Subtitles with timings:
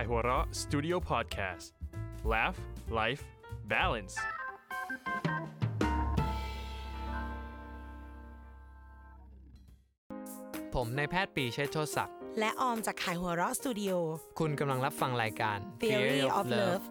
[0.00, 1.66] Kaihura Studio Podcast
[2.32, 2.58] Laugh
[2.98, 3.24] Life
[3.72, 4.14] Balance
[10.74, 13.92] ผมนายแพทย์ปรีเชษฐ์โชติศักดิ์ และออมจากขายหัวเราะสตูดิโอ
[14.38, 16.84] คุณกำลังรับฟังรายการ Theory of Love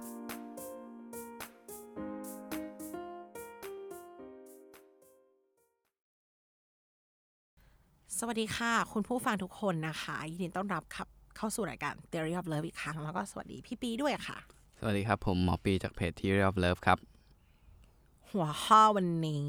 [8.17, 14.37] สวัสดีค่ะ คุณผู้ฟังทุกคนนะคะ ยินดีต้อนรับครับ เข้าสู่รายการ Theory of Love อีกครั้ง แล้วก็สวัสดีพี่ปีด้วยค่ะ
[14.79, 16.97] สวัสดีครับ ผมหมอปีจากเพจ Theory of Love ครับ
[18.31, 19.45] หัวข้อวันนี้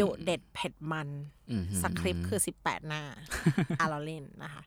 [0.00, 1.08] ดุเด็ดเผ็ดมัน
[1.50, 3.02] อืมสคริปต์คือ18หน้า
[3.80, 4.62] อะเราเล่นนะคะ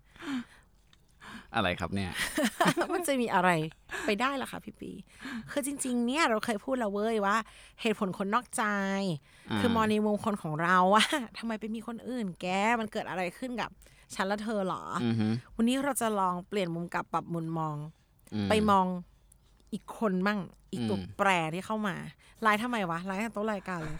[1.55, 2.11] อะไรครับเนี่ย
[2.93, 3.49] มันจะมีอะไร
[4.05, 4.91] ไปได้ล่ะคะพี่ปี
[5.51, 7.37] คือจริง ๆ เนี่ยเราเคยพูดแล้วเว้ยว่า
[7.81, 8.63] เหตุผลคนนอกใจ
[9.51, 11.05] อ่าคือมองในมุมคนของเราว่า
[11.37, 12.47] ทำไมไปมีคนอื่นแก
[12.79, 13.69] มันเกิดอะไรขึ้นกับ
[14.15, 17.75] ฉันและเธอเหรอออือฮึวันนี้เราจะลองเปลี่ยนมุมกลับปรับมุมมอง
[18.33, 18.85] อืมไปมอง
[19.73, 20.39] อีกคนมั่ง
[20.71, 21.95] อีกตัวอืมแปรที่เข้ามา
[22.41, 23.97] ไลน์ทำไมวะไลน์ตั้งโต๊ะรายการเลย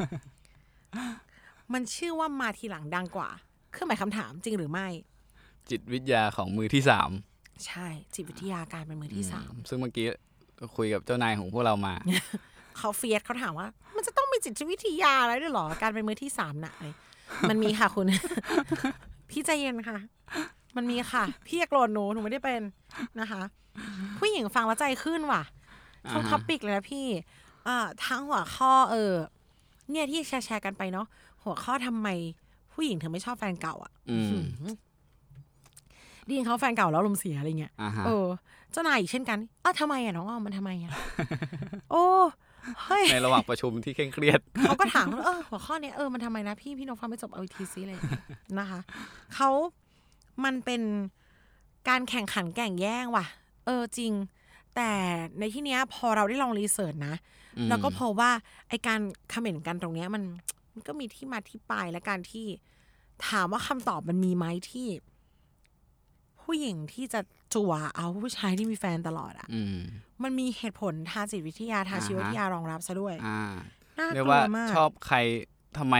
[1.74, 3.30] มันชื่อว่ามาทีหลังดังกว่า
[3.72, 4.88] เครื่องหมายคำถามจริงหรือไม่
[5.70, 7.10] จิตวิทยาของมือที่สาม
[7.66, 10.08] ใช่ จิตวิทยาการเป็นมือที่สามซึ่งเมื่อกี้
[10.76, 11.94] คุยกับเจ้านายของพวกเรามา
[12.78, 16.88] เขาเฟียสเขาถามว่า มันจะต้องมีจิตวิทยาอะไรด้วยเหรอ การเป็นมือที่สามน่ะอะไร
[17.50, 18.06] มันมีค่ะคุณ
[19.32, 19.98] พี่ใจเย็นค่ะ
[20.76, 22.62] มันมีค่ะ พี่อย่าโกรธหนูหนูไม่ได้เป็น
[23.20, 23.42] นะคะ
[24.20, 25.44] ผู้หญิงฟังแล้วใจขึ้นว่ะ
[26.12, 27.08] ทุกอ่าฮะท็อปิกเลยนะพี่
[27.68, 29.14] อ่าทั้งหัวข้อเออ
[29.92, 31.06] เนี่ยที่แชร์แชร์กันไปเนาะ
[31.44, 32.08] หัวข้อทำไม
[32.74, 34.44] ผู้หญิงถึงไม่ชอบแฟนเก่า อะอืม
[36.26, 38.28] ไดีนเขาแฟนเก่าแล้วลมณ์เสียอะไรเงี้ยอ่าฮะเออ
[38.72, 40.92] เจ้านายอีกเช่นกันอ้าวทำไมอะน้องอ้อมมันทำไมอะ
[41.92, 42.30] โอ้เฮ้ย
[43.12, 48.00] ในระหว่างประชุมที่เคร่งเครียด เขาก็ถามว่าเออหัวข้อเนี้ยเออมันทำไมนะพี่พี่นกฟังไม่จบเอาอีกทีซิเลย
[48.60, 48.80] นะคะ
[49.36, 49.50] เขา
[50.44, 50.82] มันเป็น
[51.90, 53.26] การแข่งขันแก่งแย่งว่ะ
[53.66, 54.14] เออจริง
[54.76, 54.92] แต่
[55.40, 57.16] ในที่เนี้ยพอเราได้ลองรีเสิร์ชนะ
[57.58, 58.32] อืมเราก็พบว่า
[58.70, 59.00] ไอการ
[59.32, 60.24] คอมเมนต์กันตรงเนี้ยมัน
[60.74, 62.46] มันก็มีที่มาที่ไปและการที่
[63.28, 64.88] ถามว่าคำตอบมันมีไหมที่
[66.42, 67.20] ผู้หญิงที่จะ
[67.54, 69.78] จั่วเอาผู้ชายที่มีแฟนตลอดอะอืม
[70.24, 73.42] มันมีเหตุผลทางจิตวิทยาทางอ่าฮะชีววิทยารองรับซะด้วยอ่า
[74.00, 75.18] น่าเรียกกลัว่าวมากชอบใคร
[75.78, 75.96] ทำไม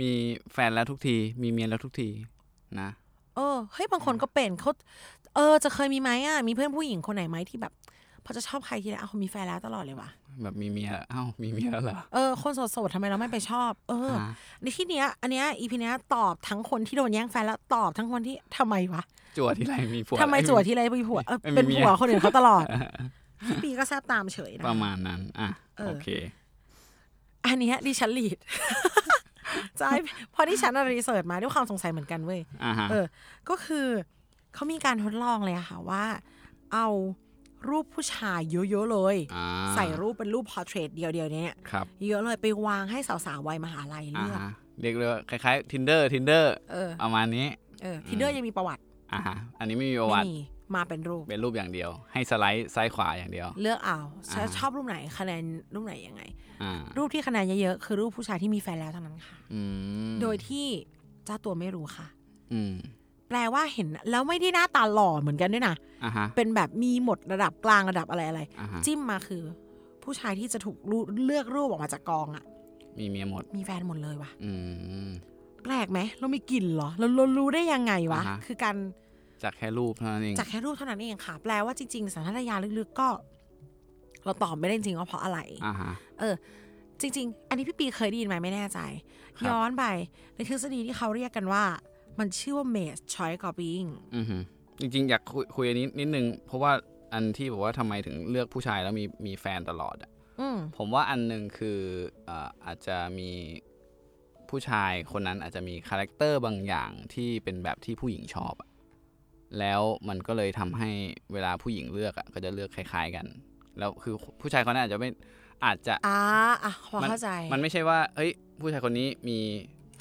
[0.00, 0.10] มี
[0.52, 2.08] แฟนแล้วทุกที มีเมียแล้วทุกที
[2.80, 2.90] นะ
[3.36, 4.70] เออเฮ้ยบางคนก็เป็นเขา
[5.34, 7.72] เออ จะเคยมีไหมอะมีเพื่อนผู้หญิงคนไหนไหมที่แบบ
[8.30, 10.08] พอจะชอบใครทีไรอ้าวเขามีแฟนแล้วตลอดเลยวะ
[10.42, 14.18] แบบมีเมียเอ้ามีเมียแล้วเหรอ เออ คนโสดๆทำไมเราไม่ไปชอบ เออ ฮะ
[14.62, 19.02] ในที่เนี้ย อันเนี้ยอีพีเนี้ยตอบทั้งคนที่โดนแย่งแฟนแล้วตอบทั้งคนที่ทำไมวะ
[19.38, 22.64] จั่วที่ไรมีผัวทำไมจั่วที่ไรมีผัวเออไม่มีเป็นเมียผัวคนอื่นเขาตลอด
[23.46, 26.08] พี่ปีก็แซบตามเฉยนะ ประมาณนั้น อะ เออ โอเค
[27.46, 28.38] อันเนี้ยดิฉันลีด
[29.78, 29.90] ใช่
[30.34, 33.04] พอที่ฉันอะรีเสิร์ชมาด้วยความสงสัยเหมือนกันเว้ย อ่าฮะ เออ
[33.48, 33.86] ก็คือ
[34.54, 36.04] เขามีการทดลองเลยอะค่ะว่า
[36.72, 36.86] เอา
[37.68, 47.46] รูปผู้ชายเยอะๆเลยอ่าใส่รูปเป็นรูป portrait เดี่ยวๆเนี่ยครับเยอะเลยไปวางให้สาวๆวัยมหาลัยอ่าเลือกฮะเรียกเลยว่าคล้ายๆ Tinder Tinder เออประมาณนี้
[47.82, 48.82] เออ Tinder ยังมีประวัติ
[49.12, 50.36] อ่าฮะอันนี้ไม่มีประวัไม่ติมี
[50.74, 53.98] มาเป็นรูปเป็นรูปอย่างเดียว ให้สไลด์ซ้ายขวาอย่างเดียว เลือกเอา
[54.32, 55.42] ชอ่าชอบรูปไหนคะแนน
[55.74, 56.22] รูปไหนยังไง
[56.62, 59.60] อ่ารูปที่คะแนนเยอะๆคือรูปผู้ชายที่มีแฟนแล้วเท่านั้นค่ะอื
[60.12, 60.66] มโดยที่
[61.24, 62.06] เจ้าตัวไม่รู้ค่ะ
[62.52, 62.74] อืม
[63.28, 65.74] แปลว่าเห็น แล้วไม่ได้หน้าตาหล่อเหมือนกันด้วยนะ
[66.04, 69.42] อ่าฮะเป็นแบบมีหมดระดับกลางระดับอะไรอะไรอ่าฮะจิ้มมาคือ
[70.02, 72.44] ผู้ชายที่จะถูกรูเลือกรูปออกมาจากกองอะ
[72.98, 74.52] มีเมียหมด มีแฟนหมดเลยว่ะอื
[75.06, 75.08] ม
[75.64, 78.76] แปลกไหมเรามีกลิ่นเหรอ เราเรารู้ได้ยังไงวะอ่าฮะคือการ
[79.42, 83.08] จากแค่รูปเท่านั้นเอง จากแค่รูปเท่านั้นเองค่ะ แปลว่าจริงๆสัญชาตญาณลึกๆก็
[84.24, 86.34] เราตอบไม่ได้จริงๆว่าเพราะอะไรอ่าฮะเออ
[87.00, 88.78] จริง ๆ อันนี้พี่ปีเคยได้ยินไหมไม่แน่ใจ
[89.36, 89.84] ครับย้อนไป
[90.34, 91.64] ในทฤษฎีที่เขาเรียกกันว่า
[92.18, 94.36] มันชื่อว่า Mate Choice Copying อือฮึ
[94.80, 96.72] จริงๆ อยากคุยคุยอันนี้นิดนึง เพราะว่า
[97.12, 100.10] อันที่บอกว่าทำไมถึงเลือกผู้ชายแล้วมีมีแฟนตลอดอะ
[100.40, 101.80] อืมผมว่าอันหนึ่งคือ
[102.24, 103.30] เอ่ออาจจะมี
[104.48, 108.68] ผู้ชายคนนั้นอาจจะมี character บางอย่างที่เป็นแบบที่ผู้หญิงชอบอะ
[109.58, 110.90] แล้วมันก็เลยทำให้
[111.32, 113.26] เวลาผู้หญิงเลือกอะก็จะเลือกคล้าย ๆกัน
[113.78, 115.08] แล้วคือผู้ชายคนนั้นอาจจะไม่
[115.64, 116.18] อาจจะ อ่า
[116.64, 118.30] อะพอมันเข้าใจ มันไม่ใช่ว่าเอ้ย
[118.60, 119.38] ผู้ชายคนนี้มี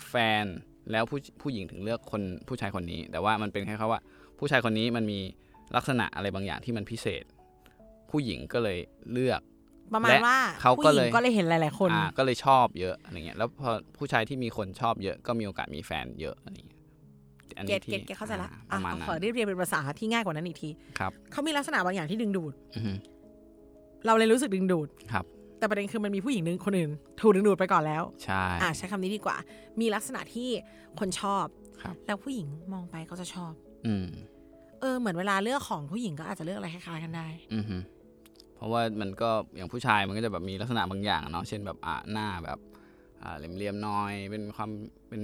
[0.10, 0.46] แฟน
[0.92, 4.02] แล้วผู้ผู้หญิงถึงเลือกคนผู้ชายคนนี้ แต่ว่ามันเป็นแค่เขาว่า
[4.40, 5.20] ผู้ชายคนนี้มันมี
[5.76, 7.24] ลักษณะอะไรบางอย่างที่มันพิเศษ
[8.12, 8.80] ผู้หญิงก็เลย
[9.12, 9.42] เลือก
[9.94, 16.80] ประมาณและว่าเขาผู้ก็หญิเลงยก็เลยเห็นหลาย ๆ คนอ่าก็เลยชอบเยอะอะไรเงี้ยแล้วพอผู้ชายที่มีคนชอบเยอะก็มีโอกาสมีแฟนเยอะอะไรเงี้ย
[17.58, 20.70] อันเกนี้ตที่เกตเกตเข้าใจละอ่าปอะระมาณเอานั้ขอนเรียบเรียงเป็นภาษาที่ง่ายกว่านั้นอีกที
[21.00, 22.92] ครับเขามีลักษณะบางอย่างที่ดึงดูดอือฮึ
[24.06, 25.26] เราเลยรู้สึกดึงดูดครับ
[25.58, 29.38] แต่ประเด็นคือมันมีผู้หญิงหนึ่งคนอื่น ถูกดึงดูดไปก่อนแล้ว ใช่อะใช้คำนี้ดีกว่า
[29.80, 30.50] มีลักษณะที่
[31.00, 31.46] คนชอบ
[31.82, 33.54] ครับแล้วผู้หญิงมองไปก็จะชอบ
[33.88, 34.08] อืม
[34.82, 37.78] เออ เหมือนเวลาเลือกของผู้หญิงก็อาจจะเลือกอะไรคล้ายๆกันได้ อือฮึ
[38.56, 42.60] เพราะว่ามันก็อย่างผู้ชายมันก็จะแบบมีลักษณะบางอย่างเนาะเช่นแบบอ่าหน้าแบบ
[43.22, 44.70] อ่าเหลี่ยมๆน้อย เป็นความ
[45.10, 45.22] เป็น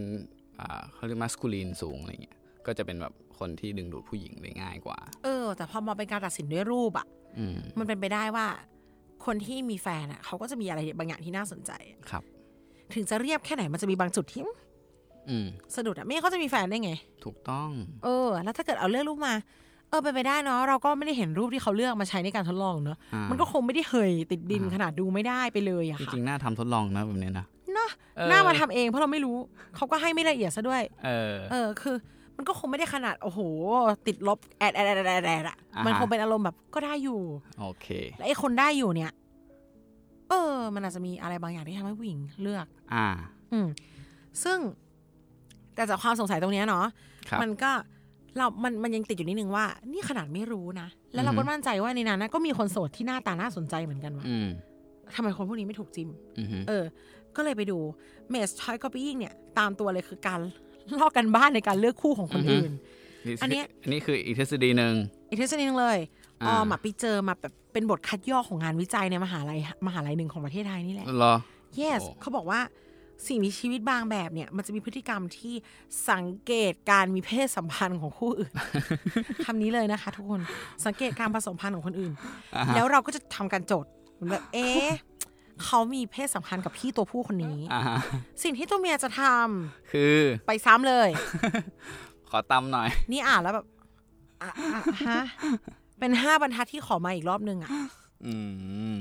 [0.59, 7.07] อ่าเขาเรียกมาสคูลีนสูงอะไรเงี้ยก็จะเป็นแบบคนที่ดึงดูดผู้หญิงได้ง่ายกว่า เออ แต่พอมาเป็นการตัดสินด้วยรูปอะ
[7.39, 8.47] อืมมันเป็นไปได้ว่า
[9.25, 11.71] คนที่มีแฟนอะเขาก็จะมีอะไรบางอย่างที่น่าสนใจ
[12.09, 12.23] ครับ
[12.93, 14.43] ถึงจะเรียบแค่ไหนมันจะมีบางจุดที่
[15.29, 16.91] อืมสะดุดอะไม่งั้นเขาจะมีแฟนได้ไง
[17.25, 17.69] ถูกต้อง
[18.03, 19.33] เออ แล้วถ้าเกิดเอาเลือกรูปมา
[19.89, 29.37] เออเป็นไปได้เนาะเราก็ไม่ได้เห็นรูปที่เขาเลือกมาใช้ในการทดลองเนาะอ่ามันก็คงไม่ได้เหยติดดินอ่าขนาดดูไม่ได้ไปเลยอะจค่ะริงๆน่าทำทดลองนะแบบเนี้ยนะเนาะเออหน้ามาทำเองเพราะเราไม่รู้
[29.75, 31.95] เขาก็ให้ไม่ละเอียดซะด้วย เออ เออคือ
[32.37, 33.39] มันก็คงไม่ได้ขนาด โอ้โห
[34.07, 37.21] ติดลบแอดแอดแอดแอดแอดอะอ่าฮะมันคงเป็นอารมณ์แบบก็ได้อยู่
[37.59, 37.87] โอเค
[38.17, 39.11] และไอ้คนได้อยู่เนี่ย
[40.29, 43.07] เออ มันอาจจะมีอะไรบางอย่างที่ทำให้ผู้หญิงเลือก อ่า
[43.53, 43.67] อืม
[44.43, 44.57] ซึ่ง
[45.75, 46.85] แต่จากความสงสัยตรงเนี้ยเนาะ
[47.29, 47.71] ครับมันก็
[48.37, 54.47] เรา มันมันยังติดอยู่นิดนึงว่า นี่ขนาดไม่รู้นะ แล้วเราอือฮึก็มั่นใจว่าในนั้นนะก็มีคนโสดที่หน้าตาน่าสนใจเหมือนกันว่าอืม
[55.15, 56.09] ทำไมคนพวกนี้ไม่ถูกจิ้ม
[56.39, 56.83] อือฮึเออ
[57.35, 57.77] ก็เลยไปดู
[58.29, 60.39] เมสชอยก็ปี้เนี่ย ตามตัวเลยคือการ
[60.97, 62.71] ลอกกันบ้านในการเลือกคู่ของคนอื่น
[63.41, 64.93] อันเนี้ยอันนี้คืออีกทฤษฎีหนึ่ง
[65.29, 65.97] อีกทฤษฎีหนึงเลย
[66.43, 71.35] ออ่าอมาไปเจอมาแบบเป็นบทคัดย่อของงานวิจัยในมหาลัยมหาลัยหนึ่งของประเทศไทยนี่แหละเหรอ
[71.81, 72.59] yes โอ้เขาบอกว่า
[73.27, 75.53] สิ่งมีชีวิตบางแบบเนี่ย มันจะมีพฤติกรรมที่
[76.09, 78.53] สังเกตการมีเพศสัมพันธ์ของคู่อื่น
[79.45, 80.41] คำนี้เลยนะคะ ทุกคน
[80.85, 82.13] สังเกตการผสมพันธ์ของคนอื่น
[82.75, 84.89] แล้วเราก็จะทำการจดเหมือนแบบเอ๊ะ
[85.65, 87.97] เขามีเพศสัมพันธ์กับพี่ตัวผู้คนนี้อ่าฮะ
[88.43, 90.17] สิ่งที่ตัวเมียจะทำคือ
[90.47, 91.09] ไปซ้ำเลย
[92.29, 93.65] ขอตำหน่อย นี่อ่านแล้วแบบ
[94.41, 95.21] อะอะฮะ
[95.99, 97.69] เป็นห้าบรรทัดที่ขอมาอีกรอบนึงอะ
[98.25, 98.35] อื
[98.93, 98.95] ม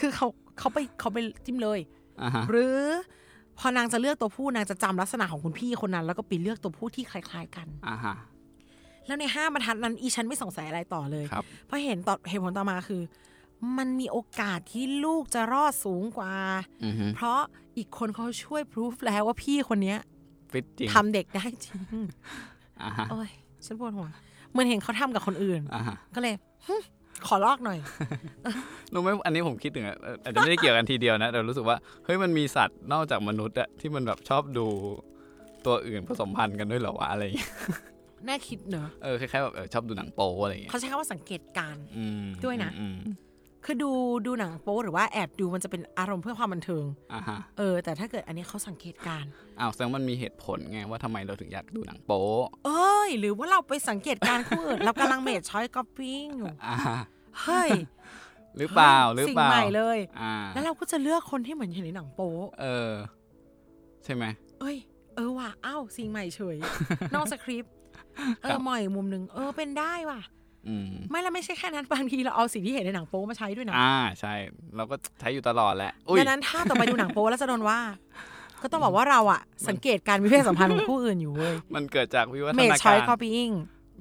[0.00, 0.26] คือเขา
[0.58, 1.80] เขาไปเขาไปจิ้มเลย
[2.22, 2.78] อ่าฮะหรือ
[3.58, 8.14] พอนางจะเลือกตัวผู้นางจะจำลักษณะของคุณพี่คนนั้น แล้วก็ไปเลือกตัวผู้ที่คล้าย ๆ กันอ่าฮะ
[9.06, 13.02] แล้วในห้าบรรทัดนั้นอีฉันไม่สงสัยอะไรต่อเลยครับเพราะเห็นต่อเหตุผลต่อมาคือ
[13.78, 16.32] มันมีโอกาสที่ลูกจะรอดสูงกว่า
[16.84, 17.40] อือฮึเพราะ
[17.78, 19.98] อีกคนเขาช่วยพิสูจแล้วว่าพี่คนเนี้ย
[20.52, 21.78] ฟิตจริงทำเด็กได้จริง
[22.82, 23.30] อ่าฮะโอ้ย
[23.64, 24.08] ฉันปวดหัว
[24.50, 26.34] เหมือนเห็นเขาทำกับคนอื่นอ่าฮะก็เลย
[26.66, 26.76] หึ
[27.26, 27.78] ขอลอกหน่อย
[28.92, 34.66] รู้ไหมอันนี้ผมคิดถึงอะเอ่ออาจจะไม่ได้เกี่ยวกันทีเดียวนะแต่รู้สึกว่าเฮ้ยมันมีสัตว์นอกจากมนุษย์อะที่มันแบบชอบดู
[35.66, 37.50] ตัวอื่นผสมพันธุ์กันด้วยเหรอวะอะไรอย่างเงี้ย
[38.28, 42.96] น่าคิดเนอะเออคล้ายๆแบบเออชอบดูหนังโป๊อะไรอย่างเงี้ยเขาใช้คำว่าสังเกตการณ์อืมด้วยนะอืม
[43.64, 43.90] คือดู
[44.26, 49.30] ดูหนังโป๊หรือว่าแอบดูมันจะเป็นอารมณ์เพื่อความบันเทิงอ่าฮะเออ แต่ถ้าเกิดอันนี้เขาสังเกตการณ์
[49.60, 52.24] อ้าวแสดงว่ามันมีเหตุผลไงว่าทำไมเราถึงอยากดูหนังโป๊
[52.66, 56.98] เอ้ย หรือว่าเราไปสังเกตการณ์คู่อื่นเรากำลังเมดช้อยก๊อปปิ้งอยู่อ่าฮะ
[57.42, 57.70] เฮ้ย
[58.56, 62.92] หรือเปล่าหรือสิ่งเปล่าใหม่เลย อ่าแล้วเราก็จะเลือกคนที่เหมือนเห็นในหนังโป๊เออ
[64.04, 64.24] ใช่ไหม
[64.60, 64.76] เอ้ย
[65.16, 66.56] เออว่ะอ้าวสิ่งใหม่เฉย
[67.14, 67.72] นอกสคริปต์
[68.42, 70.41] เอครัอบหมอยมุมหนึ่งเออเป็นได้ว่ะอืม
[71.10, 74.34] ไม่แล้วไม่ใช่แค่นั้นบางทีเราเอาสิ่งที่เห็นในหนังโป๊มาใช้ด้วยนะอ่าใช่
[74.76, 77.78] เราก็ใช้อยู่ตลอดแหละอุ้ยดังนั้นถ้าต่อไปดูหนังโป๊แล้วจะโดนว่า
[78.62, 83.48] ก็ต้องบอกว่าเราอะสังเกตการมีเพศสัมพันธ์ของผู้อื่นอยู่เว้ยมันเกิดจากวิวัฒเมดนาช้อยการคอปปิ้ง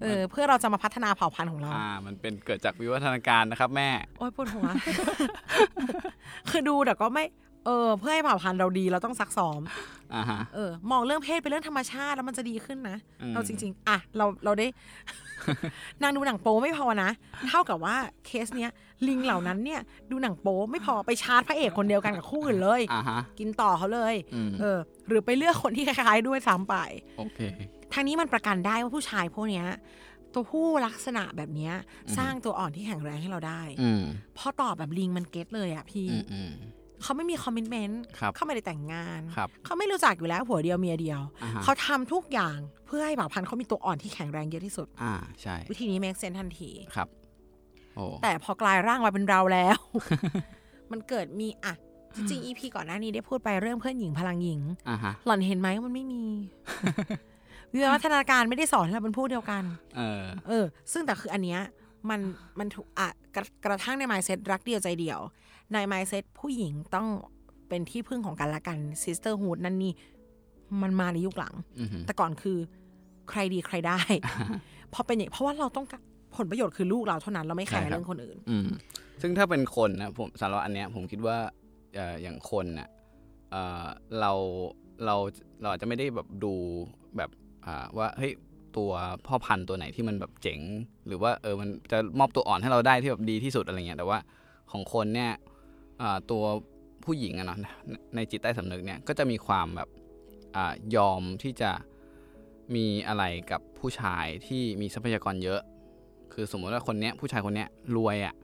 [0.01, 4.67] เออเพื่อเราจะมาพัฒนาเผ่าพันธุ์ของเรา อ่า มันเป็นเกิดจากวิวัฒนาการนะครับแม่ โอ๊ยปวดหัว
[6.49, 7.25] คือดูแต่ก็ไม่
[7.65, 9.61] เออ เพื่อให้เผ่าพันธุ์เราดีเราต้องซักซ้อม
[10.15, 14.67] อ่าฮะเออ มองเรื่องเพศเป็นเรื่องธรรมชาติแล้วมันจะดีขึ้นนะอืมเอาจริง ๆ อะ เราเราได้
[16.01, 17.09] นางดูหนังโป๊ไม่พอนะ
[17.49, 18.71] เท่ากับว่าเคสเนี้ย
[19.07, 24.77] ลิงเหล่านั้นเนี่ย ดูหนังโป๊ไม่พอไปชาร์จพระเอกคนเดียวกันกับคู่อื่นเลยอ่าฮะกินต่อเขาเลยอืมเออ
[25.07, 26.75] หรือไปเลือกคนที่คล้ายๆด้วยซ้ำไป
[27.17, 27.39] โอเค
[27.93, 29.65] ทางนี้มันประกันได้ว่าผู้ชายพวกเนี้ย
[30.33, 31.73] ตัวผู้ลักษณะแบบเนี้ย
[32.17, 34.03] สร้างตัวอ่อนที่แข็งแรงให้เราได้อืม
[34.37, 36.51] พอตอบแบบลิงมันเก็ตเลยอะพี่อืมอืม
[37.03, 47.07] เขาไม่มี commitment ครับเขาไม่ได้แต่งงานครับเขาไม่รู้จักอยู่แล้วผัวเดียวเมียเดียวอ่าฮะเขาทำทุกอย่างเพื่อให้เผ่าพันธุ์เขามีตัวอ่อนที่แข็งแรงเยอะที่สุด อ่าใช่ วิธีนี้ make sense ทันทีครับ
[47.95, 49.77] โอ้แต่พอกลายร่างมาเป็นเราแล้ว
[50.91, 51.73] มันเกิดมีอะ
[52.15, 56.23] จริงๆ EP ก่อนหน้านี้ได้พูดไปเรื่องเพื่อนหญิงพลังหญิงอ่าฮะหล่อนเห็นไหมว่ามันไม่มี
[57.73, 59.63] วิวัฒนาการไม่ได้สอนให้เราเป็นผู้เดียวกัน
[59.97, 61.61] เออ เออ ซึ่งแต่คืออันเนี้ย
[62.09, 62.19] มัน
[62.59, 65.19] มันถูกอะกระกระทั่งใน mindset รักเดียวใจเดียว
[65.73, 67.07] ใน mindset ผู้หญิงต้อง
[67.69, 69.93] เป็นที่พึ่งของกันและกัน sisterhood นั่นนี่
[70.81, 72.57] มันมาในยุคหลังอือฮึแต่ก่อนคือ
[73.29, 73.99] ใครดีใครได้
[74.93, 76.01] พอเป็นอย่างเพราะว่าเราต้องการ
[76.37, 78.67] ผลประโยชน์คือลูกเราเท่านั้นเราไม่แคร์ใช่ครับเรื่องคนอื่นอืม
[79.21, 81.37] ซึ่งถ้าเป็นคนนะผมสำหรับอันเนี้ย ผมคิดว่า
[81.95, 82.89] เอ่ออย่างคนเน่ะ
[83.51, 83.85] เอ่อ
[84.19, 84.31] เรา
[85.05, 85.15] เรา
[85.61, 86.53] เราอาจจะไม่ได้แบบดู
[87.17, 87.29] แบบ
[87.65, 88.31] อ่าว่าเฮ้ย
[88.77, 88.91] ตัว
[89.27, 90.59] พ่อพันธุ์ตัวไหนที่มันแบบเจ๋ง
[91.07, 94.19] หรือว่าเออมันจะมอบตัวอ่อนให้เราได้ที่แบบดีที่สุดอะไรเงี้ยแต่ว่า
[94.71, 95.50] ของคนเนี่ยอ่า
[96.31, 96.43] ตัว
[97.05, 97.65] ผู้หญิงอะเนาะใน
[98.15, 99.89] ในจิตใต้สำนึกเนี่ยก็จะมีความแบบ
[100.55, 101.71] อายอมที่จะ
[102.75, 105.61] มีอะไรกับผู้ชายที่มีทรัพยากรเยอะ
[106.33, 108.35] คือสมมติว่าคนเนี้ยผู้ชายคนเนี้ยรวยอะ่ะ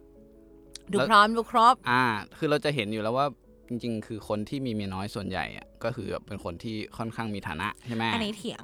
[0.92, 2.04] ดูแล้วพร้อมดูครบอ่า
[2.38, 3.28] คือเราจะเห็นอยู่แล้วว่า
[3.68, 8.64] จริง ๆ คือคนที่มีเมียน้อยส่วนใหญ่อะก็คือแบบเป็นคนที่ค่อนข้างมีฐานะใช่ไหมอันนี้เถียง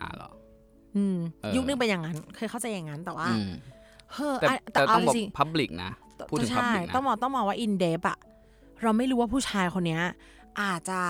[0.00, 0.30] อ่าเหรอ
[0.96, 3.50] อืมเออยุคนึงเป็นอย่างนั้น เคยเข้าใจอย่างนั้นแต่ว่าอืม
[4.12, 5.90] เฮ้อแต่อะแต่เอาต้องบอกจริงพับลิกนะ
[6.28, 8.18] พูดถึงใช่ public นะต้องมองต้องมองว่าอินเดปอะ
[8.82, 10.02] เราไม่รู้ว่าผู้ชายคนเนี้ย
[10.60, 11.00] อาจจะ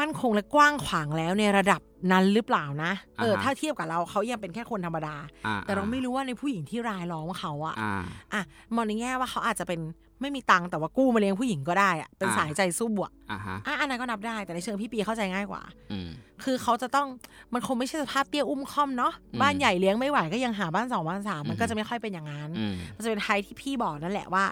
[0.00, 1.80] มั่นคงและกว้างขวางแล้วในระดับ
[2.12, 5.14] นั้นหรือเปล่านะเอออ่าฮะถ้าเทียบกับเราเขายังเป็นแค่คนธรรมดา
[5.46, 8.02] อ่าแต่เราไม่รู้ว่าในผู้หญิงที่รายล้อมเขาอะอ่า
[8.32, 8.42] อะ
[8.74, 9.80] มองในแง่ว่าเขาอาจจะเป็น
[10.20, 16.08] ไม่มีตังค์แต่ว่ากู้มาเลี้ยงผู้หญิงก็ได้อะเป็นอ่าสายใจสู้บวกอ่าฮะอะอันนั้นก็นับได้แต่ในเชิงพี่ปีเข้าใจง่ายกว่าอืม
[16.44, 17.06] คือเขาจะต้อง
[17.54, 24.44] มันคงไม่ใช่สภาพเตี้ยอุ้มค่อมเนาะอืมบ้านใหญ่เลี้ยงไม่ไหวก็ยังหาบ้านสองบ้านสามมันอือฮึก็จะไม่ค่อยเป็นอย่างนั้นอืมมันจะเป็นไทยที่พี่บอกนั่นแหละว่า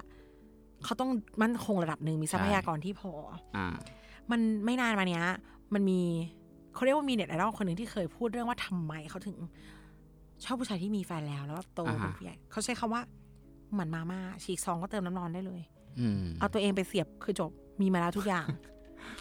[0.84, 1.10] เขาต้อง
[1.42, 3.10] มั่นคงระดับหนึ่งมีทรัพยากรที่พอ
[3.56, 3.74] อ่า
[4.30, 5.24] มันไม่นานมาเนี้ย
[5.74, 6.00] มันมี
[6.74, 9.36] เขาเรียกว่ามีเน็ตไอดอลคนหนึ่งที่เคยพูดเรื่องว่าทำไมเขาถึง
[10.44, 13.02] ชอบผู้ชายที่มีแฟนแล้วแล้วโตอ่าฮะเป็นผู้ใหญ่เขาใช้คำว่า
[13.72, 15.60] เหมือนมาม่าฉีกซองก็เติมน้ำร้อนได้เลย
[16.00, 18.46] อืมเอาตัวเองไปเสียบคือจบมีมาแล้วทุกอย่าง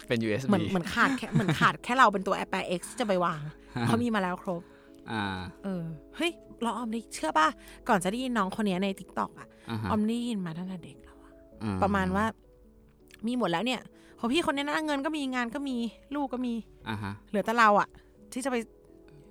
[0.06, 3.40] เป็น USB เหมือนเหมือนขาดแค่เหมือนขาดแค่เราเป็นตัวแอปแปร X ที่จะไปวาง
[3.86, 4.62] เขามีมาแล้วครบ
[5.10, 5.22] อ่า
[5.64, 5.82] เออ
[6.16, 6.30] เฮ้ย
[6.62, 7.48] เราออมได้เชื่อป่ะ
[7.88, 12.24] ก่อนจะได้ยินน้องคนเนี้ยใน TikTok อะอ่าฮะออมได้ยินมาตั้งแต่เด็กแล้วอะอืประมาณว่า
[13.26, 13.80] มีหมดแล้วเนี่ย
[14.18, 15.76] ของพี่คนเนี้ยนะเงินก็มีงานก็มี
[16.14, 16.54] ลูกก็มี
[16.88, 17.88] อ่าฮะเหลือแต่เราอะ
[18.32, 18.56] ที่จะไป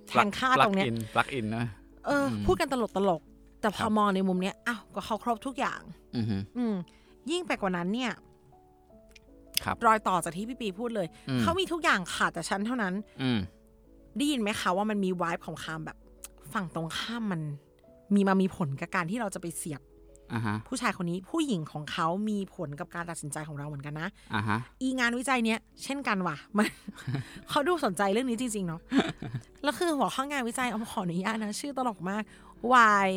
[0.08, 1.64] แทงค่าตรงเนี้ยปลักอินนะ
[2.06, 3.25] เอออมพูดกันตลกตลกๆ
[3.60, 5.80] แต่พครัอบมองในมุมเนี้ยอ้าวก็เขาครบทุกอย่าง
[6.16, 6.74] อือฮึอืม
[7.30, 8.12] ยิ่งไปกว่านั้นเนี่ย
[9.64, 13.38] ครับ รอยต่อจากที่พี่ปีพูดเลย อืม เขามีทุกอย่างขาดแต่ฉันเท่านั้น อืม
[14.16, 15.96] ได้ยินไหมคะว่ามันมีวายของคามแบบ
[16.52, 17.40] ฝั่งตรงข้ามมัน
[18.14, 19.82] มีมามีผลกับการที่เราจะไปเสียบ
[20.34, 26.66] อ่าฮะ ผู้ชายคนนี้ผู้หญิงของเขามีผลกับการตัดสินใจของเราเหมือนกันนะ อ่าฮะ อีงานวิจัยเนี้ยเช่นกันว่ะมัน
[27.50, 28.80] เขาดูสนใจเรื่องนี้จริง ๆ เนาะ
[29.62, 32.22] แล้วคือหัวข้องานวิจัยเอาขออนุญาตนะ ชื่อตลกมาก
[32.72, 33.08] why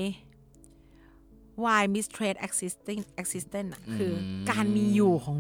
[1.64, 5.38] why mistrade existing existent อะคืออมการมีอยู่ของ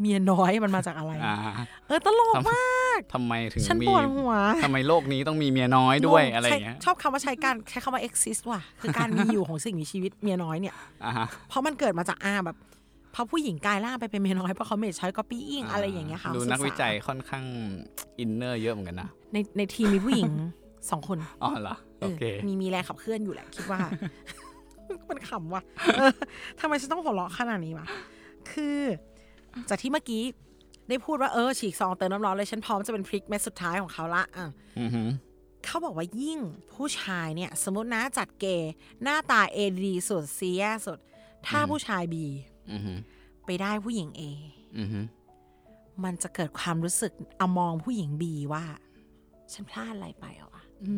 [0.00, 1.36] เมียน้อยมันมาจากอะไรอ่า
[1.86, 12.56] เออตลกทำมากทำไมถึงฉันมีปวดหัวทำไมโลกนี้ต้องมีเมียน้อยด้วยอะไรอย่างเงี้ยใช้ชอบคำว่าใช้การใช้คำว่า exist ว่ะ คือการมีอยู่ของสิ่งมีชีวิตเมียน้อยเนี่ยอ่าฮะเพราะมันเกิดมาจากอาแบบ
[13.12, 17.44] เพราะผู้หญิงกลายร่างไปเป็นเมียน้อยเพราะเขาไม่ใช้ copying อะไรอย่างเงี้ยค่ะ ดูศึษานักวิจัยค่อนข้าง
[18.18, 20.30] อินเนอร์เยอะเหมือนกันนะ ในในทีมมีผู้หญิง
[20.90, 23.78] สองคน อ๋อเหรอ โอเคเออมีมีแรงขับเคลื่อนอยู่แหละคิดว่า
[25.10, 25.62] มันขำว่ะ
[25.96, 26.12] เออ
[26.60, 27.86] ทำไมฉันต้องหัวเราะขนาดนี้วะ
[28.50, 28.80] คือ
[29.68, 30.22] จากที่เมื่อกี้
[30.88, 34.48] ได้พูดว่าเออฉีกซองเติมน้ำร้อนเลยฉันพร้อมจะเป็นพริกเม็ดสุดท้ายของเขาละอะ
[34.80, 35.08] อือหือ
[35.64, 36.40] เขาบอกว่ายิ่ง
[36.74, 40.98] ผู้ชายเนี่ย สมมตินะจัดเกย์หน้าตาเอดีสุดซีแย่สุด
[41.46, 42.24] ถ้าผู้ชายบี
[42.72, 42.98] อือหือ
[43.46, 44.22] ไปได้ผู้หญิงเอ
[44.78, 45.04] อือหือ
[46.04, 48.64] มันจะเกิดความรู้สึกเอามองผู้หญิงบีว่า
[49.52, 50.94] ฉันพลาดอะไรไปเหรอวะอื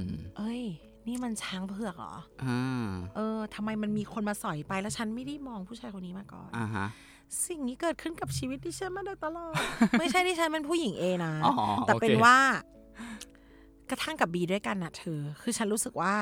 [0.00, 0.02] ม
[0.36, 0.64] เอ้ย
[1.08, 6.86] นี่มันช้างเผือกเหรออ่าเออทำไมมันมีคนมาสอยไปแล้วฉันไม่ได้มองผู้ชายคนนี้มาก่อน อ่าฮะ
[7.46, 9.54] สิ่งนี้เกิดขึ้นกับชีวิตที่ฉันมาโดยตลอด
[9.98, 11.54] ไม่ใช่ที่ฉันเป็นผู้หญิงเอนะ อ๋อ
[11.86, 12.38] แต่เป็นโอเคว่า
[13.90, 16.14] กระทั่งกับบีด้วยกันนะเธอ คือฉันรู้สึกว่า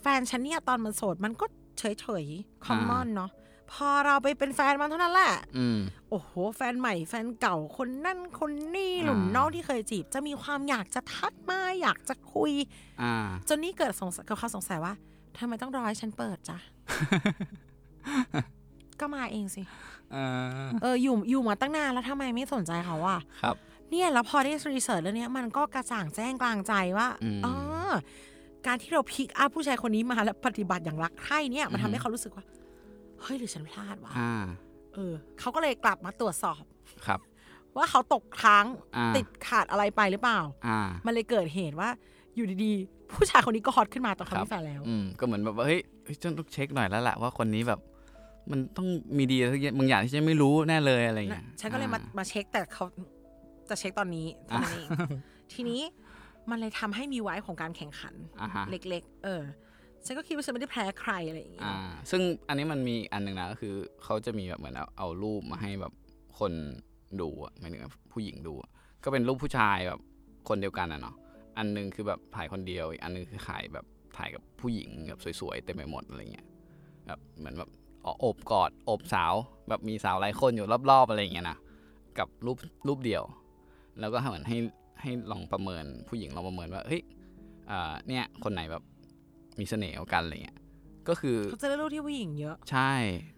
[0.00, 1.46] แฟนฉันเนี่ยตอนมันโสดมันก็
[1.78, 2.24] เฉยเฉย
[2.64, 3.30] คอมมอนเนาะ
[3.72, 5.78] พอเราไปเป็นแฟนมันเท่านั้นแหละอืม
[6.10, 12.52] โอ้โห แฟนใหม่แฟนเก่าคนนั่นคนนี่หลุมอ่าน้องที่เคยจีบ จะมีความอยากจะทักมาอยากจะคุย
[13.02, 13.14] อ่า
[13.48, 14.94] จนนี่เกิดสงสัยกับเขาสงสัยว่า
[15.38, 16.58] ทำไมต้องรอให้ฉันเปิดจ้ะ
[19.00, 19.62] ก็มาเองสิ
[20.14, 20.26] อ่า
[20.82, 23.56] เอออยู่อยู่มาตั้งนานแล้วทำไมไม่สนใจเขาอะครับ
[23.90, 27.52] เนี่ยแล้วพอได้รีเสิร์ชแล้วเนี่ยมันก็กระจ่างแจ้งกลางใจว่าอืมอ๋อ
[28.66, 32.44] การที่เราพิกอัพผู้ชายคนนี้มาแล้วปฏิบัติอย่างรักใคร่เนี่ยมันอือฮึทำให้เขารู้สึกว่า
[33.24, 34.32] เฮ้ยหรือฉันพลาดวะอ่า
[34.94, 36.62] เออเขาก็เลยกลับมาตรวจสอบ
[37.06, 37.20] ครับ
[37.76, 38.66] ว่าเขาตกค้าง
[38.96, 41.88] อ่า ติดขาดอะไรไปหรือเปล่า อ่า มันเลยเกิดเหตุว่า
[42.36, 47.80] อยู่ดีๆ ผู้ชายคนนี้ก็ฮอตขึ้นมาตอนเขาครับ มีแฟนแล้ว อืม ก็เหมือนแบบว่าเฮ้ยเฮ้ยฉันต้องเช็คหน่อยแล้วแหละว่าคนนี้แบบ
[48.50, 48.88] มันต้อง
[49.18, 52.84] มีดีอะไรบางอย่างที่ฉันไม่รู้แน่เลยอะไรอย่างนะเงี้ยฉันก็เลยมาอ่ มาเช็คแต่เขา
[53.68, 54.88] จะเช็คตอนนี้เท่านั้นเอง
[55.52, 55.80] ทีนี้
[56.50, 59.42] มันเลยทำให้มีไว้ของการแข่งขัน อ่าฮะ เล็กๆ เออ
[60.06, 61.74] ฉันก็คิดว่าฉันไม่ได้แพ้ใครอะไรอย่างเงี้ยอ่า
[62.10, 65.92] ซึ่งอันนี้มันมีอันหนึ่งนะก็คือเขาจะมีแบบเหมือนเอาเอารูปมาให้แบบ
[66.38, 66.52] คน
[67.20, 68.70] ดูอะหมายถึงว่าผู้หญิงดูอะ
[69.04, 70.00] ก็เป็นรูปผู้ชายแบบ
[70.48, 71.16] คนเดียวกันอะเนาะ
[71.58, 73.84] อันหนึงคือแบบถ่ายคนเดียวอีกอันหนึงคือถ่ายแบบ
[74.16, 76.46] ถ่ายกับผู้หญิงแบบสวยๆเต็มไปหมดอะไรเงี้ย
[77.06, 77.70] แบบเหมือนแบบ
[78.04, 79.34] อ๋อโอบกอดโอบสาว
[79.68, 81.58] แบบมีสาวหลายคนอยู่รอบๆอะไรเงี้ยนะ
[82.18, 82.58] กับรูป
[82.88, 83.22] รูปเดียว
[84.00, 84.58] แล้วก็เหมือนให้
[85.00, 87.02] ให้ลองประเมินผู้หญิงลองประเมินว่าเฮ้ย
[87.70, 88.82] อ่าเนี่ยคนไหนแบบ
[89.58, 90.58] มีเสน่ห์กว่ากันอะไรเงี้ย
[91.08, 92.92] ก็คือเขาจะได้รูปที่ผู้หญิงเยอะ ใช่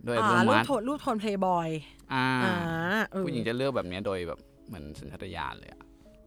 [0.04, 1.68] โดยอัตอ่าโนรูมัปติโทนรูปโทนเพลย์บอย
[2.14, 2.54] อ่าอ่า
[3.12, 5.82] เออผู้หญิงจะเลือกแบบเนี้ยโดยแบบเหมือนสัญชาตญาณเลยอะ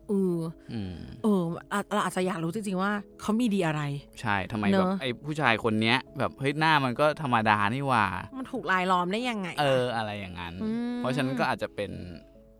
[0.09, 0.39] เออ
[0.73, 2.91] อืมเอออะเราอาจจะอยากรู้จริงๆว่า
[3.21, 3.81] เขามีดีอะไร
[4.21, 8.05] ใช่ทำไมเนแบอะบไอ้ผู้ชายคนเนี้ย แบบเฮ้ยหน้ามันก็ธรรมดานี่หว่า
[8.37, 11.91] มันถูกลายล้อมได้ยังไง เอออะไรอย่างนั้นอืมเพราะฉะนั้นก็อาจจะเป็น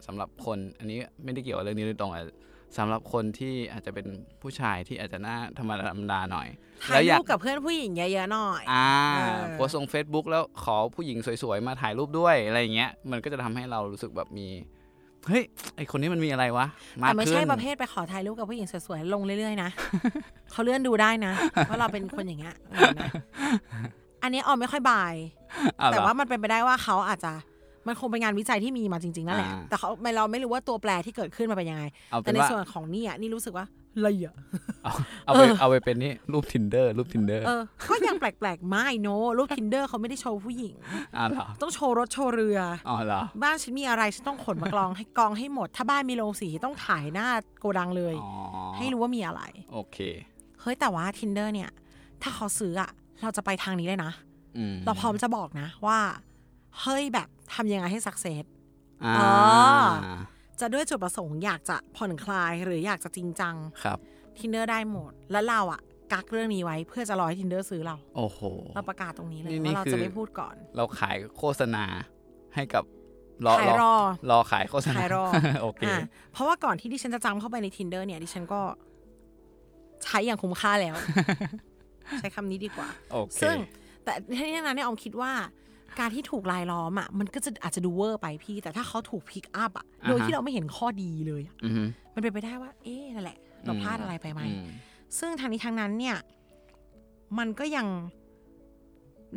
[0.06, 2.24] สำหรับคน อันนี้ไม่ได้เกี่ยวกับเรื่องนี้โดยตรงอะ
[2.78, 4.08] สำหรับคนที่อาจจะเป็น
[4.42, 6.48] ผู้ชายที่อาจจะหน้าธรรมดาธรรมดาหน่อย
[6.84, 14.48] ถ่าแล้ยวอยากรูปกับเพื่อนผู้หญิงเยอะๆหน่อย อ่าเออโพสต์ลง Facebook แล้วขอผู้หญิงสวยๆ มาถ่ายรูปด้วยอะไรอย่างเงี้ย มันก็จะทำให้เรารู้สึกแบบมี
[15.28, 15.44] เฮ้ย
[15.76, 16.66] ไอคนนี้มันมีอะไรวะ
[17.02, 19.70] มากแต่ไม่ขึ้นใช่ประเภทไปขอถ่ายรูปกับผู้หญิงสวยๆ ลงเรื่อยๆ นะ
[20.52, 21.34] เขาเลื่อนดูได้นะ
[21.70, 23.10] ว่าเราเป็นคนอย่างเงี้ยเออนะ
[24.24, 25.14] อันนี้ออมไม่ค่อยบาย
[25.80, 27.34] อ้เหรอแต่ว่ามันเป็นไปได้ว่าเขาอาจจะ
[27.88, 33.66] มันคงเป็นงานวิจัยที่มีมาจริงๆนั่นแหละอ่าแต่เขาไม่เราไม่รู้ว่าตัวแปรที่เกิดขึ้นมาเป็นยังไงเอาเป็แต่นในว่าส่วนของนี่อะนี่รู้สึกว่า
[34.00, 34.36] อะไรอะ
[34.84, 34.94] เอา
[35.26, 40.76] เอาไปเอาไปเป็นนี่รูป tinder รูป tinder เออก็ยังแปลกๆไม่โนรูป tinder เขาไม่ได้โชว์ผู้หญิง
[41.18, 47.28] อ่าเหรอต้องโชว์รถโชว์เรืออ๋อเหรอบ้านฉันมีอะไรฉันต้องขนมากรองให้กองให้หมด ถ้าบ้านมีโรงสีต้องถ่ายหน้า
[47.60, 48.32] โกดังเลยอ๋อ
[48.78, 49.42] ให้รู้ว่ามีอะไร
[49.74, 49.98] โอเค
[50.62, 51.70] เฮ้ยแต่ว่า tinder เนี่ย
[52.22, 52.92] ถ้าเขาซื้ออะ
[53.22, 54.12] เราจะไปทางนี้เลยนะ
[54.58, 56.00] อืมเราพร้อมจะบอกนะว่า
[56.82, 58.44] เฮ้ยแบบทำยังไงให้สักเซส
[59.06, 59.34] อ่าอ๋อ
[60.60, 63.98] จะด้วยจุดประสงค์อยากจะผ่อนคลายหรืออยากจะจริงจังครับ
[64.38, 65.82] tinder ได้หมด แล้วเราอะ
[66.14, 68.40] กักเรื่องนี้ไว้เพื่อจะรอให้ tinder ซื้อเรา โอ้โห
[68.76, 71.86] เราประกาศตรงนี้เลยนี่นี่ว่าเราคือจะไม่พูดก่อน เราขายโฆษณา
[72.56, 72.84] ให้กับ
[73.46, 73.94] รอขายรอ
[74.32, 75.26] รอขายโฆษณาขายรอ
[75.62, 78.62] โอเคอะเพราะว่าก่อนที่ดิฉันจะจำเข้าไปใน tinder เนี่ยดิฉันก็
[80.04, 80.96] ใช้อย่างคุ้มค่าแล้ว
[82.20, 83.56] ใช้คำนี้ดีกว่าโอเคซึ่ง
[84.04, 85.32] แต่ทั้งนี้ทั้งนั้นเนี่ยออมคิดว่า
[86.00, 94.68] การที่ถูกรายล้อมอะมันก็จะอาจจะดูเวอร์ไปพี่ แต่ถ้าเขาถูก pick up อะโดยที่เราไม่เห็นข้อดีเลยอะอือฮึมันเป็นไปได้ว่า เอ๊ะนั่นแหละ เราพลาดอะไรไปไหมอืม
[95.20, 96.18] ซึ่งทั้งนี้ทั้งนั้นเนี่ย
[97.38, 97.88] มันก็ยัง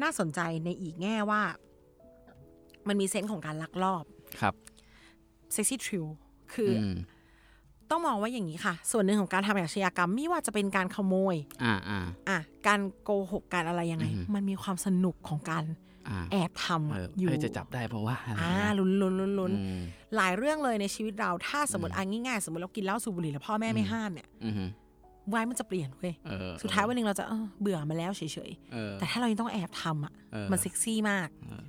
[0.03, 1.43] น่าสนใจในอีกแง่ว่า
[2.88, 4.05] มันมี sense ของการลักลอบ
[4.41, 4.55] ครับ
[5.53, 6.07] sexy thrill
[6.55, 6.95] คืออม
[7.92, 15.64] ต้องมองว่าอย่างนี้ค่ะ ส่วนหนึ่งของการทำอาชญากรรมไม่ว่าจะเป็นการขโมย อ่าอ่าอะการโกหกการอะไรยังไงอือฮึมันมีความสนุกของการ
[16.09, 19.83] อ่าแอบทำเออะออยู่เอ้ยจะจับได้เพราะว่าอะไรอ่านะ ลุ้นลุ้นลุ้นลุ้นอืม
[20.16, 24.64] หลายเรื่องเลยในชีวิตเราถ้าสมมติอะง่ายๆ สมมติเรากินเหล้าสูบบุหรี่แล้วพ่อแม่ไม่ห้ามเนี่ยอือฮึ
[25.35, 31.62] วัยมันจะเปลี่ยนเว้ยเออสุดท้ายวันหนึ่งเราจะเออเบื่อมาแล้วเฉยเออ ๆ แต่ถ้าเรายังต้องแอบทำอะเออ มันเซ็กซี่มากเออ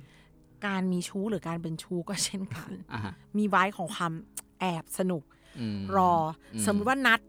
[0.66, 4.12] การมีชู้หรือการเป็นชู้ก็เช่นกัน อ่าฮะมีไว้ของความ
[4.60, 5.43] แอบสนุกอืม
[5.96, 6.12] รอ
[6.54, 7.20] อมสมมติว่านัด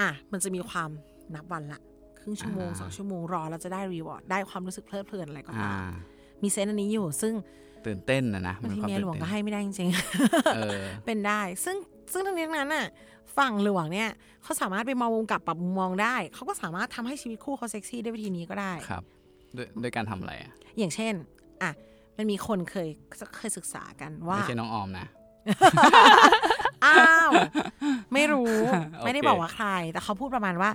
[0.00, 0.90] อะ มันจะมีความ
[1.34, 1.80] นับวันละ
[2.20, 5.92] ครึ่งชั่วโมงอ่าสองชั่วโมงรอเราจะได้ reward ได้ความรู้สึกเพลิดเพลินอะไรก็อ่าตาม
[6.42, 7.32] มี sense อันนี้อยู่ ซึ่ง
[7.86, 9.90] ตื่นเต้นนะนะบางทีควเมียหลวงตื่นก็ต้นให้ไม่ได้จริง
[10.54, 11.76] เออๆเป็นได้ ซึ่ง
[12.12, 12.86] ซึ่งทั้งนี้ทั้งนั้นน่ะ
[13.38, 14.10] ฝั่งหลวงเนี่ย
[14.42, 19.02] เขาสามารถไปมองมุมกลับปรับมุมมองได้ เขาก็สามารถทำให้ชีวิตคู่เขาเซ็กซี่ด้วยวิธีนี้ก็ได้ครับ
[19.56, 21.14] ด้วยด้วยการทำอะไรอะอย่างเช่น
[21.62, 21.70] อะ
[22.16, 22.88] มันมีคนเคย
[23.36, 25.06] เคยศึกษากันว่าไม่ใช่น้องออมนะ
[26.84, 27.30] อ้าว
[28.12, 28.54] ไม่รู้
[28.98, 30.70] โอเคไม่ได้บอกว่าใคร แต่เขาพูดประมาณว่า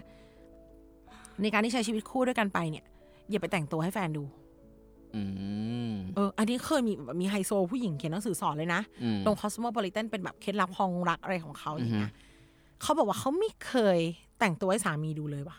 [1.41, 2.85] ในการที่ใช้ชีวิตคู่ด้วยกันไปเนี่ย
[3.29, 4.23] อย่าไปแต่งตัวให้แฟนดู
[5.15, 5.23] อื
[5.91, 13.99] มเออ อันนี้เคยมีแบบมีไฮโซผู้หญิงเขียนหนังสือสอนเลยนะอืมลง Cosmopolitan เป็นแบบเคล็ดลับของรักอะไรของเขาอย่างเงี้ยอือฮึเขาบอกว่าเขาไม่เคย
[14.39, 15.57] แต่งตัวให้สามีดูเลยว่ะ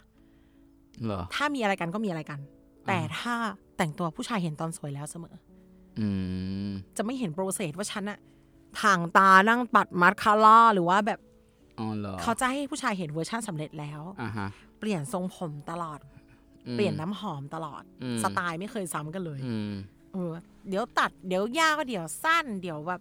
[1.05, 2.41] เหรอถ้ามีอะไรกันก็มีอะไรกัน
[2.87, 3.35] แต่ถ้า
[3.77, 5.35] แต่งตัวผู้ชายเห็นตอนสวยแล้วเสมอ
[6.01, 6.09] อื
[6.69, 8.19] มจะไม่เห็น process ว่าฉันอะ
[8.83, 11.20] ทาตานั่งปัดมัสคาร่าหรือว่าแบบ
[11.78, 16.00] อ๋อเหรอเขาจะให้ผู้ชายเห็นเวอร์ชันสำเร็จแล้วอ่าฮะเปลี่ยนทรงผมตลอด
[16.66, 19.72] อืมเปลี่ยนน้ำหอมตลอดอืมสไตล์ไม่เคยซ้ำกันเลยอืม
[20.12, 20.33] เออ
[20.68, 23.00] เดี๋ยวตัดเดี๋ยวยาวก็เดี๋ยวสั้น เดี๋ยวแบบ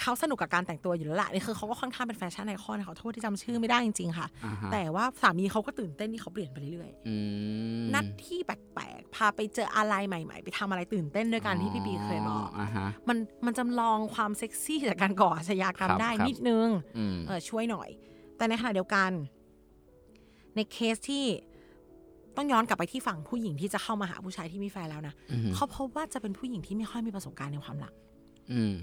[0.00, 7.16] เขาสนุกกับการแต่งตัวอยู่แล้วแหละนี่คือเขาก็ค่อนข้างเป็น fashion icon ขอโทษที่จำชื่อไม่ได้จริงๆค่ะอ่าฮะแต่ว่าสามีเขาก็ตื่นเต้นที่เขาเปลี่ยนไปเรื่อยอื
[7.82, 17.88] มๆนัดที่แปลกๆพาไปเจออะไรใหม่ๆ ไปทำอะไรตื่นเต้นด้วยกันที่พี่ปีเคยบอกอ่าฮะมันมันจำลองความเซ็กซี่จากการก่ออาชญากรรมครับได้ครับนิดนึงอืมเออช่วยหน่อย
[18.36, 19.10] แต่ในขณะเดียวกัน
[20.56, 21.24] ในเคสที่
[22.36, 27.92] ต้องย้อนกลับไปที่ฝั่งผู้หญิงที่จะเข้ามาหาผู้ชายที่มีแฟนแล้วนะอืมเขาพบว่าจะเป็นผู้หญิงที่ไม่ค่อยมีประสบการณ์ในความรัก
[28.52, 28.74] อืม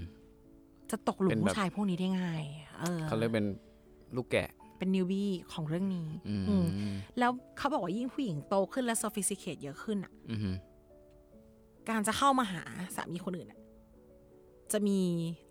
[0.90, 2.42] จะตกหลุเป็มนแบบผู้ชายพวกนี้ได้ง่าย
[2.78, 3.46] เออเขาเรียกเป็น
[4.16, 4.48] ลูกแกะ
[4.78, 6.54] เป็นนิวบี้ของเรื่องนี้อืมอื
[6.92, 10.56] มแล้วเขาบอกว่ายิ่งผู้หญิงโตขึ้นและ sophisticate เยอะขึ้นอะอืม
[11.88, 12.62] การจะเข้ามาหา
[12.96, 13.60] สามีคนอื่นอะ
[14.72, 14.98] จะมี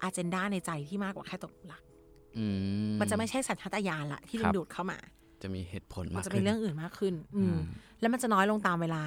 [0.01, 1.81] อาเจนดาในใจที่มากกว่าแค่ตกหลุมรัก
[2.37, 2.45] อื
[2.91, 4.97] มมันจะไม่ใช่สัญชาตญาณละที่ดึครังบดูดเข้ามา
[5.41, 7.59] จะมีเหตุผลมัมานกจะขึ้มีนเรื่องอื่นมากขึ้น อืมอืม
[7.99, 9.03] แล้วมันจะน้อยลงตามเวลา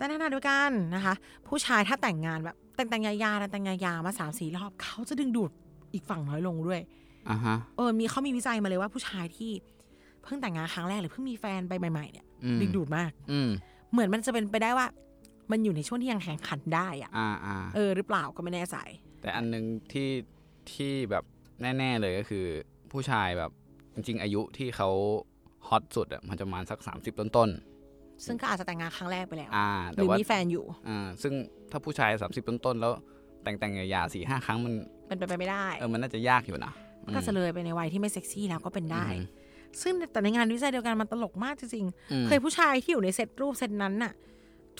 [0.00, 1.14] แต่ในขณะเดียวกันนะคะ
[1.48, 5.50] ผู้ชายถ้าแต่งงานแบบแต่งแต่งยาๆแต่งยาๆมาสามสี่รอบเขาจะดึงดูด
[5.94, 6.80] อีกฝั่งน้อยลงด้วย
[7.30, 9.50] อ่าฮะเออมีเขามีวิจัยมาเลยว่าผู้ชายที่
[10.22, 13.50] เพิ่งแต่งงานครั้งแรกหรือเพิ่งมีแฟนไปใหม่ๆเนี่ยอืมดึงดูดมาก อืม
[13.92, 14.86] เหมือนมันจะเป็นไปได้ว่า
[15.50, 18.76] มันอยู่ในช่วงที่ยังแข่งขันได้อะอ่าอ่าเออหรือเปล่าก็ไม่แน่ใจ
[19.20, 20.10] แต่อันหนึงที่
[20.72, 21.24] ที่แบบ
[21.62, 22.44] แน่ ๆ เลยก็คือ
[22.92, 23.50] ผู้ชายแบบ
[23.94, 24.90] จริง ๆ อายุที่เขา
[25.68, 27.50] ฮอตสุดอะมันจะประมาณสัก30ต้น
[28.26, 31.32] ซึ่งก็อาจจะแต่งงานครั้งแรกไปแล้วๆอ่าหแต่รือว่ามีแฟนอยู่อ่าซึ่ง
[31.70, 32.92] ถ้าผู้ชาย30ต้นๆแล้ว
[33.44, 34.72] แต่งแต่งๆหยาๆสี่ห้าครั้งมัน
[35.18, 36.72] เป็นไปไม่ได้เออมันน่าจะยากอยู่นะ
[37.14, 39.26] ก็จะเลยไปในวัยที่ไม่เซ็กซี่แล้วก็เป็นได้อืม
[39.82, 44.12] ซึ่งแต่ในงานวิจัยเดียวกันมันตลกมากจริงอืมๆเคยผู้ชายที่อยู่ในเซตรูปเซตนั้นน่ะ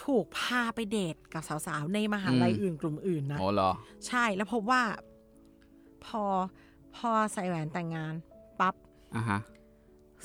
[0.05, 3.70] ถูกพาไปเดทกับสาวๆในมหาลัยอืมอื่นกลุ่มอื่นนะโอ้เหรอ
[4.07, 4.83] ใช่แล้วพบว่า
[6.07, 6.22] พอ
[6.96, 8.14] พอใส่แหวนแต่งงาน
[8.61, 8.74] ปั๊บ
[9.16, 9.40] อ่าฮะ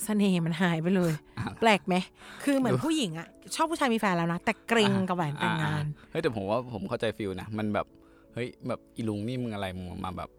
[0.03, 1.95] เสน่ห์มันหายไปเลยอ่าแปลกไหม
[2.43, 7.85] คือเหมือนดูผู้หญิงอะชอบผู้ชายมีแฟนแล้วนะ แต่เกรงกับแหวนแต่งงานอ่อ่เฮ้ยแต่ผมว่าผมเข้าใจฟิลนะ มันแบบ
[8.33, 10.29] เฮ้ยแบบอีลุงนี่มึงอะไรมึงมาแบบ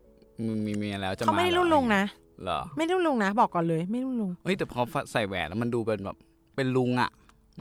[0.47, 2.05] มึงมีเมียแล้วจะเขาไม่ได้หอรุ่นลุงนะ
[2.43, 4.81] เหรอไม่รุ่นลุงนะ บอกก่อนเลยไม่รุ่นลุงเฮ้ยแต่พอ
[5.13, 6.17] ใส่แหวนแล้วมันดูเป็นแบบ
[6.57, 7.11] เป็นลุงอะ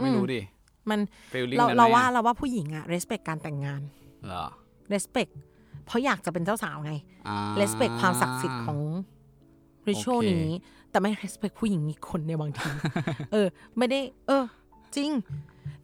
[0.01, 0.41] ไม่รู้ดิ
[0.89, 0.99] มัน
[1.31, 3.81] ฟีลลิ่งเรานั้นเราไหมว่าอะเราว่าผู้หญิงอะ respect การแต่งงาน
[4.25, 4.45] เหรอ
[4.93, 5.31] respect
[5.85, 6.93] เพราะอยากจะเป็นเจ้าสาวไง
[7.27, 8.79] อ่า respect ความศักดิ์สิทธิ์ของ
[9.89, 10.53] ริชวลโอเคนี้
[10.91, 12.69] แต่ไม่ respect ผู้หญิงอีกคนในบางที
[13.31, 14.43] เออ ไม่ได้ เออ
[14.95, 15.11] จริง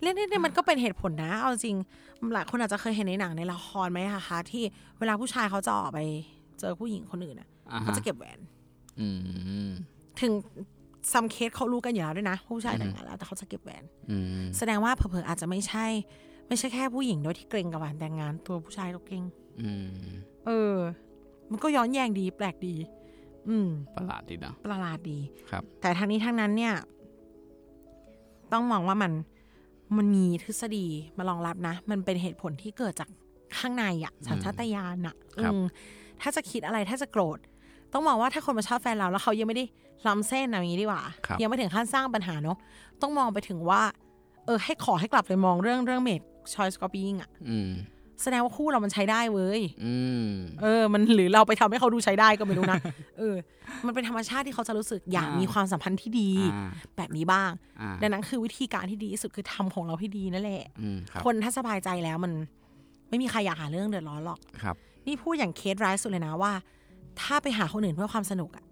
[0.01, 1.77] เรื่องนี้เนี่ยมันก็เป็นเหตุผลนะ เอาจริง
[2.33, 4.63] หลายคนอาจจะเคยเห็นในหนังในละครไหมคะที่
[4.99, 5.99] เวลาผู้ชายเขาจะออกไป
[6.59, 8.39] เจอผู้หญิงคนอื่นอะอ่าเขาฮะจะเก็บแหวน
[8.99, 9.07] อื
[9.67, 9.69] ม
[10.21, 10.31] ถึง
[11.11, 15.85] ซัมเคสเขารู้กันอยู่แล้วด้วยนะว่าผู้ชายแต่งงานแล้วแต่เขาจะเก็บแหวนอืมแสดงว่าเผลอๆอาจจะไม่ใช่
[16.47, 19.23] ไม่ใช่แค่ผู้หญิงด้วยที่เกรงกับแหวนแต่งงานตัวผู้ชายก็เกรง
[19.61, 19.87] อืม
[20.45, 20.75] เออ
[21.51, 22.75] มันก็ย้อนแย้งดีแปลกดี
[23.49, 25.17] อืม ประหลาดดีนะประหลาดดี
[25.49, 26.73] ครับ แต่ทั้งนี้ทั้งนั้นเนี่ย
[28.53, 29.11] ต้องมองว่ามัน
[29.97, 30.85] มันมีทฤษฎี
[31.17, 33.09] มารองรับนะ มันเป็นเหตุผลที่เกิดจาก
[33.57, 35.63] ข้างในอะสัญชาตญาณอะครับอืม
[36.21, 37.39] ถ้าจะคิดอะไรถ้าจะโกรธ
[37.93, 39.65] ต้องมองว่าถ้าคนมาชอบแฟนเราแล้วเขายังไม่ได้
[40.07, 42.57] ล้ำเส้นอะไรอย่างนี้ดีกว่าครับยังไม่ถึงขั้นสร้างปัญหาเนาะ
[43.01, 43.81] ต้องมองไปถึงว่า
[44.45, 46.21] เออ ให้ขอให้กลับไปมองเรื่องเรื่องเมด
[46.53, 47.71] ชอยสกอร์ปิงอะอืม
[48.23, 50.27] แสดงว่าคู่เรามันใช้ได้เว้ยอืม
[50.61, 52.79] เออ มันหรือเราไปทำให้เขาดูใช้ได้ก็ไม่รู้นะ
[53.17, 53.35] เออ
[53.85, 62.33] มันเป็นธรรมชาติที่เขาจะรู้สึกอยากอ่ามีมีความสัมพันธ์ที่ดีอ่าแบบนี้บ้างอ่าดังนั้นคือวิธีการที่ดีที่สุดคือทำของเราให้ดีนั่นแหละอืมครับคนถ้าสบายใจแล้วมัน
[63.09, 64.75] ไม่มีใครอยากหาเรื่องเดือดร้อนหรอก ครับ
[65.07, 66.53] นี่พูดอย่างเคสร้ายสุดเลยนะว่า
[67.21, 68.65] ถ้าไปหาคนอื่นเพื่อความสนุกอะ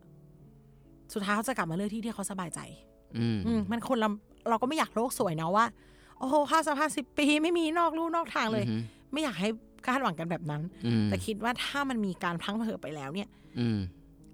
[1.14, 2.60] สุดท้ายเขาจะกลับมาเลือกที่ที่เขาสบายใจ
[3.18, 4.10] อืมอืมมันคนเรา
[4.50, 5.66] เราก็ไม่อยากโลกสวยนะว่า
[6.20, 9.50] โอ้โหข้าวสภาพสิบปีไม่มีนอกลู่นอกทางเลยอืม ไม่อยากให้
[9.88, 13.80] คาดหวังกันแบบนั้นอืมแต่คิดว่าถ้ามันมีการพลั้งเผลอไปแล้วเนี่ย อืม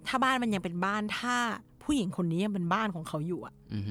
[0.07, 1.35] ถ้าบ้านมันยังเป็นบ้านถ้า
[1.83, 3.83] ผู้หญิงคนนี้ยังเป็นบ้านของเขาอยู่อะอืม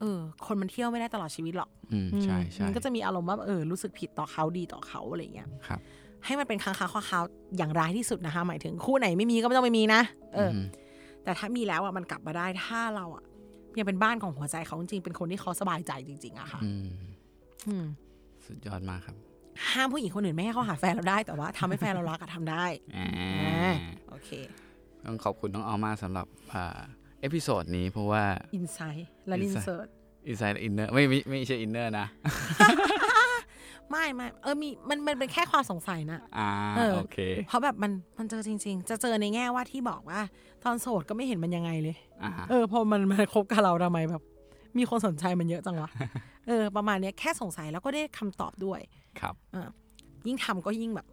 [0.00, 5.80] เออ คนมันเที่ยวไม่ได้ตลอดชีวิตหรอกอืมใช่อืมใช่มันก็จะมีอารมณ์ว่าเออรู้สึกผิดต่อเขาดีต่อเขาอะไรเงี้ยครับ
[6.24, 7.22] ให้มันเป็นค้างคาวข้อคาว
[7.56, 10.00] อย่างร้ายที่สุดนะคะ หมายถึงคู่ไหนไม่มีก็ไม่ต้องไม่มีนะ
[10.34, 10.66] เอออม
[11.24, 13.24] แต่ถ้ามีแล้วอะมันกลับมาได้ถ้าเราอะ
[13.78, 16.86] ยังเป็นบ้านของหัวใจเขาจริงๆเป็นคนที่เขาสบายใจจริง ๆอะค่ะอืม
[17.68, 17.86] อืม
[18.46, 19.16] สุดยอดมากครับ
[19.72, 22.64] ห้ามผู้หญิงคนอื่นไม่ให้เขาหาแฟนเราได้ แต่ว่าทำให้แฟนเรารักอะทำได้
[22.96, 23.74] อ่าอ่า
[24.10, 24.30] โอเค
[25.04, 26.80] ต้องขอบคุณน้องออมมากสำหรับอ่า
[27.20, 29.86] episode นี้เพราะว่า insight และ Insight research
[30.28, 32.06] insight inner ไม่ไม่ไม่ใช่ inner นะ
[33.90, 40.20] ไม่ไม่เออมีมันมันเป็นแค่ความสงสัยนะอ่าเออโอเค เพราะแบบมันมันเจอจริง ๆ จะเจอในแง่ว่าที่บอกว่า
[40.64, 44.22] ตอนโสดก็ไม่เห็นมันยังไงเลยอ่าฮะเออพอมันมาคบกับเราทำไมแบบ
[44.78, 45.90] มีคนสนใจมันเยอะจังวะ
[46.46, 48.80] เออ ประมาณเนี้ยแค่สงสัยแล้วก็ได้คำตอบด้วย
[49.20, 49.68] ครับเออ
[50.26, 51.06] ยิ่งทำก็ยิ่งแบบ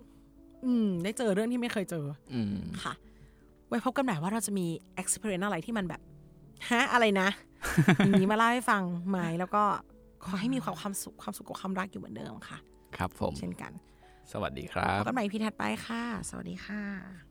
[0.66, 2.94] อืม ได้เจอเรื่องที่ไม่เคยเจอ อืมค่ะ
[3.68, 4.68] ไว้พบกันใหม่ว่าเราจะมี
[5.02, 6.02] experience อะไรที่มันแบบ
[6.70, 7.30] ฮะอะไรนะ
[8.06, 9.64] อย่างนี้มาเล่าให้ฟังไหมแล้วก็
[10.26, 12.58] ขอให้มีความความสุขความสุขกับความรักอยู่เหมือนเดิมค่ะ
[12.98, 13.72] ครับผม เช่นกัน
[14.32, 17.31] สวัสดีครัพบบกันใหม่พีถัดไปค่ะ สวัสดีค่ะ